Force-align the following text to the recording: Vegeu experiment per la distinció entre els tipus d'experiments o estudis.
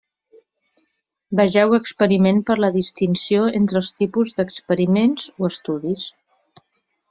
Vegeu 1.39 1.75
experiment 1.79 2.41
per 2.49 2.57
la 2.65 2.71
distinció 2.79 3.45
entre 3.61 3.81
els 3.83 3.95
tipus 4.03 4.35
d'experiments 4.41 5.31
o 5.39 5.49
estudis. 5.55 6.11